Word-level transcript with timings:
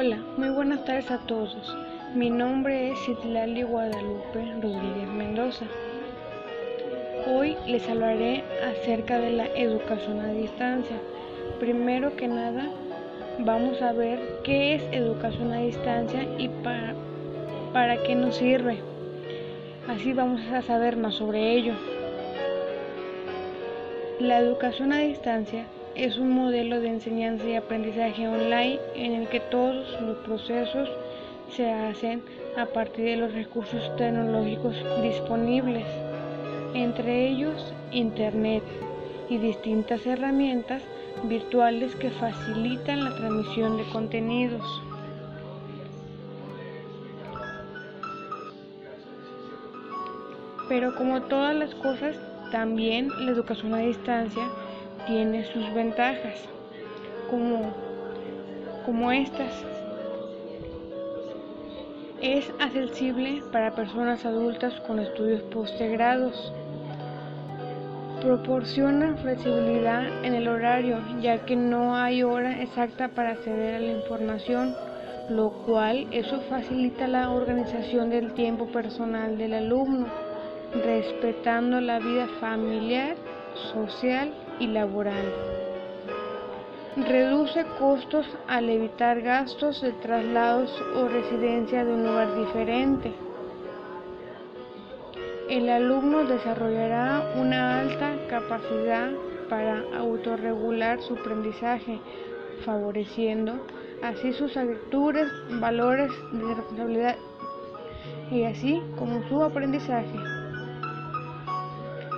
Hola, 0.00 0.18
muy 0.36 0.50
buenas 0.50 0.84
tardes 0.84 1.10
a 1.10 1.18
todos. 1.18 1.76
Mi 2.14 2.30
nombre 2.30 2.92
es 2.92 3.00
Citlali 3.04 3.64
Guadalupe 3.64 4.44
Rodríguez 4.62 5.08
Mendoza. 5.08 5.64
Hoy 7.26 7.56
les 7.66 7.88
hablaré 7.88 8.44
acerca 8.62 9.18
de 9.18 9.32
la 9.32 9.46
educación 9.56 10.20
a 10.20 10.28
distancia. 10.28 10.96
Primero 11.58 12.14
que 12.14 12.28
nada, 12.28 12.70
vamos 13.40 13.82
a 13.82 13.90
ver 13.90 14.20
qué 14.44 14.76
es 14.76 14.84
educación 14.92 15.50
a 15.50 15.62
distancia 15.62 16.28
y 16.38 16.48
para, 16.48 16.94
para 17.72 18.00
qué 18.04 18.14
nos 18.14 18.36
sirve. 18.36 18.78
Así 19.88 20.12
vamos 20.12 20.42
a 20.52 20.62
saber 20.62 20.96
más 20.96 21.16
sobre 21.16 21.56
ello. 21.56 21.74
La 24.20 24.38
educación 24.38 24.92
a 24.92 24.98
distancia 24.98 25.64
es 25.98 26.16
un 26.16 26.30
modelo 26.30 26.80
de 26.80 26.88
enseñanza 26.88 27.44
y 27.44 27.56
aprendizaje 27.56 28.28
online 28.28 28.78
en 28.94 29.14
el 29.14 29.28
que 29.28 29.40
todos 29.40 30.00
los 30.00 30.16
procesos 30.18 30.88
se 31.50 31.72
hacen 31.72 32.22
a 32.56 32.66
partir 32.66 33.04
de 33.04 33.16
los 33.16 33.32
recursos 33.32 33.96
tecnológicos 33.96 34.76
disponibles, 35.02 35.86
entre 36.74 37.28
ellos 37.28 37.74
Internet 37.90 38.62
y 39.28 39.38
distintas 39.38 40.06
herramientas 40.06 40.82
virtuales 41.24 41.96
que 41.96 42.10
facilitan 42.10 43.02
la 43.02 43.16
transmisión 43.16 43.76
de 43.76 43.84
contenidos. 43.90 44.62
Pero 50.68 50.94
como 50.94 51.22
todas 51.22 51.56
las 51.56 51.74
cosas, 51.74 52.14
también 52.52 53.08
la 53.18 53.32
educación 53.32 53.74
a 53.74 53.78
distancia 53.78 54.44
tiene 55.08 55.42
sus 55.44 55.72
ventajas, 55.72 56.38
como, 57.30 57.72
como 58.84 59.10
estas. 59.10 59.64
Es 62.20 62.52
accesible 62.60 63.42
para 63.50 63.74
personas 63.74 64.26
adultas 64.26 64.74
con 64.86 64.98
estudios 64.98 65.42
postgrados. 65.44 66.52
Proporciona 68.20 69.16
flexibilidad 69.16 70.24
en 70.24 70.34
el 70.34 70.46
horario, 70.46 70.98
ya 71.22 71.38
que 71.46 71.56
no 71.56 71.96
hay 71.96 72.22
hora 72.22 72.60
exacta 72.60 73.08
para 73.08 73.30
acceder 73.30 73.76
a 73.76 73.80
la 73.80 73.92
información, 73.92 74.74
lo 75.30 75.50
cual 75.64 76.06
eso 76.10 76.40
facilita 76.50 77.06
la 77.08 77.30
organización 77.30 78.10
del 78.10 78.34
tiempo 78.34 78.66
personal 78.66 79.38
del 79.38 79.54
alumno, 79.54 80.06
respetando 80.84 81.80
la 81.80 81.98
vida 81.98 82.26
familiar, 82.40 83.16
social 83.72 84.34
y 84.58 84.66
laboral. 84.66 85.32
Reduce 86.96 87.64
costos 87.78 88.26
al 88.48 88.68
evitar 88.68 89.20
gastos 89.20 89.80
de 89.82 89.92
traslados 89.92 90.70
o 90.96 91.08
residencia 91.08 91.84
de 91.84 91.92
un 91.94 92.04
lugar 92.04 92.34
diferente. 92.36 93.12
El 95.48 95.68
alumno 95.68 96.24
desarrollará 96.24 97.34
una 97.36 97.80
alta 97.80 98.10
capacidad 98.28 99.10
para 99.48 99.82
autorregular 99.96 101.00
su 101.00 101.14
aprendizaje, 101.14 102.00
favoreciendo 102.64 103.54
así 104.02 104.32
sus 104.32 104.56
actitudes, 104.56 105.28
valores 105.60 106.10
de 106.32 106.54
responsabilidad 106.54 107.16
y 108.30 108.44
así 108.44 108.82
como 108.96 109.26
su 109.28 109.42
aprendizaje. 109.42 110.37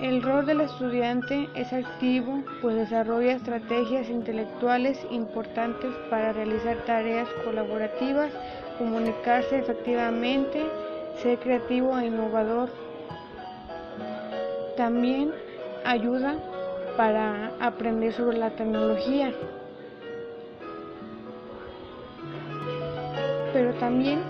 El 0.00 0.22
rol 0.22 0.46
del 0.46 0.60
estudiante 0.60 1.48
es 1.56 1.72
activo, 1.72 2.44
pues 2.62 2.76
desarrolla 2.76 3.32
estrategias 3.32 4.08
intelectuales 4.08 4.96
importantes 5.10 5.92
para 6.08 6.32
realizar 6.32 6.76
tareas 6.86 7.28
colaborativas, 7.44 8.30
comunicarse 8.78 9.58
efectivamente, 9.58 10.64
ser 11.20 11.40
creativo 11.40 11.98
e 11.98 12.06
innovador. 12.06 12.68
También 14.76 15.32
ayuda 15.84 16.36
para 16.96 17.50
aprender 17.58 18.12
sobre 18.12 18.38
la 18.38 18.50
tecnología. 18.50 19.32
Pero 23.52 23.74
también, 23.74 24.20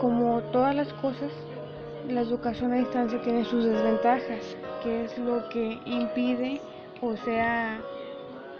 como 0.00 0.40
todas 0.50 0.74
las 0.74 0.92
cosas, 0.94 1.30
la 2.08 2.22
educación 2.22 2.72
a 2.72 2.76
distancia 2.76 3.20
tiene 3.20 3.44
sus 3.44 3.64
desventajas, 3.64 4.56
que 4.82 5.04
es 5.04 5.18
lo 5.18 5.48
que 5.50 5.78
impide 5.84 6.60
o 7.02 7.16
sea 7.16 7.80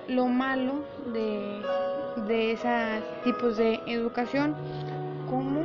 lo 0.06 0.26
malo 0.26 0.84
de, 1.12 1.62
de 2.26 2.52
esos 2.52 3.02
tipos 3.24 3.56
de 3.56 3.80
educación, 3.86 4.54
como 5.28 5.62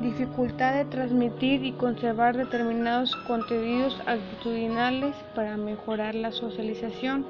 dificultad 0.00 0.74
de 0.74 0.84
transmitir 0.86 1.64
y 1.64 1.72
conservar 1.72 2.36
determinados 2.36 3.14
contenidos 3.26 4.00
actitudinales 4.06 5.14
para 5.34 5.56
mejorar 5.56 6.14
la 6.14 6.32
socialización. 6.32 7.26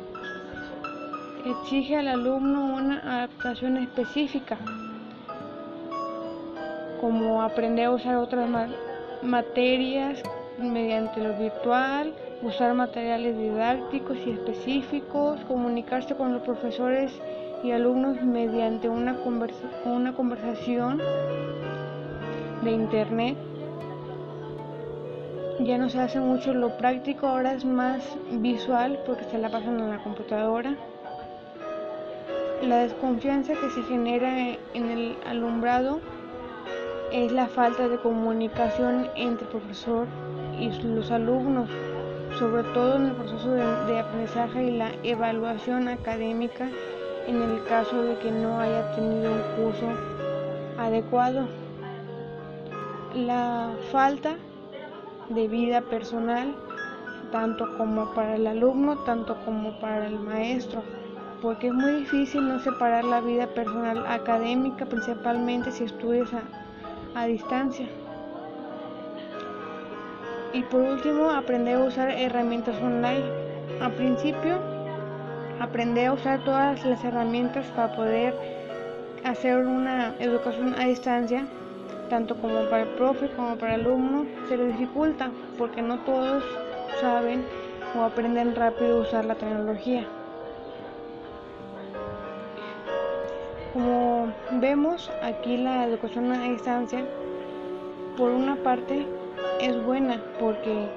Exige 1.45 1.97
al 1.97 2.09
alumno 2.09 2.75
una 2.77 2.99
adaptación 2.99 3.79
específica, 3.79 4.59
como 7.01 7.43
aprender 7.43 7.87
a 7.87 7.93
usar 7.93 8.17
otras 8.17 8.49
materias 9.23 10.23
mediante 10.59 11.21
lo 11.21 11.37
virtual, 11.39 12.15
usar 12.43 12.75
materiales 12.75 13.37
didácticos 13.37 14.19
y 14.27 14.31
específicos, 14.31 15.41
comunicarse 15.47 16.15
con 16.15 16.33
los 16.33 16.43
profesores 16.43 17.13
y 17.63 17.73
alumnos 17.73 18.23
mediante 18.23 18.89
una, 18.89 19.23
conversa 19.23 19.69
una 19.85 20.15
conversación 20.15 21.01
de 22.63 22.71
internet. 22.71 23.37
Ya 25.61 25.77
no 25.77 25.91
se 25.91 26.01
hace 26.01 26.21
mucho 26.21 26.55
lo 26.55 26.79
práctico, 26.79 27.27
ahora 27.27 27.53
es 27.53 27.65
más 27.65 28.03
visual 28.31 28.99
porque 29.07 29.25
se 29.25 29.39
la 29.39 29.51
pasan 29.51 29.79
en 29.79 29.91
la 29.91 30.03
computadora. 30.03 30.75
La 32.63 32.79
desconfianza 32.79 33.53
que 33.55 33.71
se 33.71 33.83
genera 33.85 34.57
en 34.75 34.91
el 34.91 35.17
alumbrado 35.27 36.01
es 37.13 37.33
la 37.33 37.49
falta 37.49 37.89
de 37.89 37.99
comunicación 37.99 39.09
entre 39.17 39.45
el 39.45 39.51
profesor 39.51 40.07
y 40.59 40.71
los 40.83 41.11
alumnos, 41.11 41.69
sobre 42.39 42.63
todo 42.73 42.97
en 42.97 43.07
el 43.07 43.13
proceso 43.13 43.51
de, 43.51 43.99
aprendizaje 43.99 44.65
y 44.65 44.77
la 44.77 44.93
evaluación 45.03 45.89
académica 45.89 46.69
en 47.27 47.43
el 47.43 47.65
caso 47.65 48.03
de 48.03 48.17
que 48.19 48.31
no 48.31 48.61
haya 48.61 48.95
tenido 48.95 49.33
un 49.33 49.43
curso 49.57 49.87
adecuado. 50.79 51.49
La 53.15 53.71
falta 53.91 54.37
de 55.31 55.49
vida 55.49 55.81
personal, 55.81 56.55
tanto 57.33 57.77
como 57.77 58.15
para 58.15 58.37
el 58.37 58.47
alumno, 58.47 58.99
tanto 58.99 59.37
como 59.45 59.79
para 59.81 60.07
el 60.07 60.19
maestro, 60.19 60.83
porque 61.43 61.69
es 61.69 61.75
muy 61.75 61.93
difícil 61.93 62.47
no 62.47 62.61
separar 62.61 63.05
la 63.05 63.21
vida 63.21 63.49
personal 63.49 64.07
académica, 64.07 64.87
principalmente 64.87 65.73
si 65.73 65.85
estudias 65.85 66.33
a 66.35 66.43
a 67.15 67.27
distancia. 67.27 67.87
Y 70.53 70.63
por 70.65 70.81
último, 70.81 71.31
aprender 71.31 71.77
a 71.77 71.85
usar 71.85 72.11
herramientas 72.11 72.77
online. 72.83 73.25
Al 73.81 73.93
principio, 73.93 74.59
aprender 75.61 76.09
a 76.09 76.13
usar 76.15 76.45
todas 76.45 76.85
las 76.85 77.05
herramientas 77.05 77.67
para 77.77 77.95
poder 77.95 78.35
hacer 79.25 79.59
una 79.59 80.15
educación 80.19 80.75
a 80.79 80.87
distancia, 80.87 81.47
tanto 82.09 82.37
como 82.37 82.65
para 82.69 82.83
el 82.83 82.89
profe 82.91 83.31
como 83.31 83.57
para 83.57 83.75
el 83.75 83.83
alumno, 83.83 84.27
se 84.49 84.57
le 84.57 84.67
dificulta 84.67 85.31
porque 85.57 85.83
no 85.83 85.99
todos 86.01 86.45
saben 87.01 87.45
o 87.97 88.03
aprenden 88.03 88.55
rápido 88.57 88.99
a 88.99 89.01
usar 89.03 89.25
la 89.25 89.35
tecnología. 89.35 90.07
Vemos 94.53 95.11
aquí 95.23 95.57
la 95.57 95.87
educación 95.87 96.33
a 96.33 96.43
distancia, 96.49 97.05
por 98.17 98.31
una 98.31 98.57
parte 98.57 99.07
es 99.61 99.85
buena 99.85 100.23
porque 100.39 100.89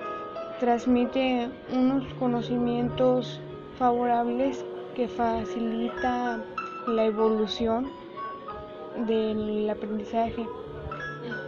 transmite 0.60 1.50
unos 1.72 2.06
conocimientos 2.20 3.42
favorables 3.78 4.66
que 4.96 5.08
facilita 5.08 6.44
la 6.88 7.06
evolución 7.06 7.90
del 9.08 9.70
aprendizaje. 9.70 10.48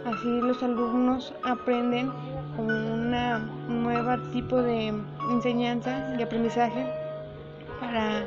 Así 0.04 0.40
los 0.40 0.62
alumnos 0.62 1.34
aprenden 1.42 2.10
con 2.56 2.70
una 2.70 3.38
nueva 3.68 4.18
tipo 4.32 4.62
de 4.62 4.92
enseñanza 5.30 6.14
y 6.18 6.22
aprendizaje 6.22 6.86
para, 7.80 8.24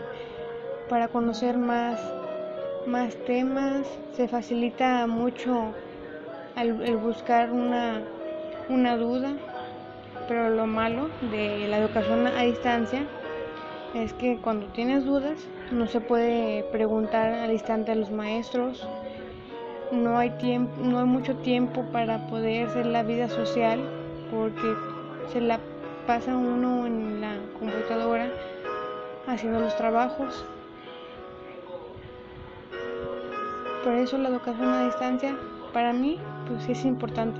para 0.89 1.07
conocer 1.07 1.57
más 1.57 1.99
más 2.89 3.15
temas, 3.25 3.85
se 4.13 4.27
facilita 4.27 5.05
mucho 5.05 5.73
el, 6.55 6.97
buscar 6.97 7.51
una, 7.51 8.01
una 8.67 8.97
duda, 8.97 9.33
pero 10.27 10.49
lo 10.49 10.65
malo 10.65 11.09
de 11.31 11.67
la 11.67 11.77
educación 11.77 12.25
a 12.25 12.41
distancia 12.41 13.03
es 13.93 14.13
que 14.13 14.37
cuando 14.37 14.65
tienes 14.67 15.05
dudas 15.05 15.39
no 15.71 15.85
se 15.87 16.01
puede 16.01 16.63
preguntar 16.71 17.31
al 17.31 17.51
instante 17.51 17.91
a 17.91 17.95
los 17.95 18.09
maestros, 18.09 18.87
no 19.91 20.17
hay 20.17 20.31
tiempo, 20.31 20.73
no 20.81 20.99
hay 20.99 21.05
mucho 21.05 21.35
tiempo 21.37 21.85
para 21.91 22.27
poder 22.27 22.67
hacer 22.67 22.87
la 22.87 23.03
vida 23.03 23.29
social 23.29 23.79
porque 24.31 24.73
se 25.31 25.41
la 25.41 25.59
pasa 26.07 26.35
uno 26.35 26.87
en 26.87 27.21
la 27.21 27.37
computadora 27.59 28.29
haciendo 29.27 29.59
los 29.59 29.75
trabajos. 29.77 30.45
Por 33.83 33.93
eso 33.93 34.17
la 34.17 34.29
educación 34.29 34.69
a 34.69 34.85
distancia 34.85 35.35
para 35.73 35.93
mí 35.93 36.19
pues 36.47 36.67
es 36.67 36.83
importante, 36.83 37.39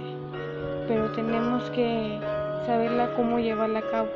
pero 0.88 1.12
tenemos 1.12 1.70
que 1.72 2.18
saberla 2.66 3.14
cómo 3.16 3.40
llevarla 3.40 3.80
a 3.80 3.92
cabo. 3.92 4.08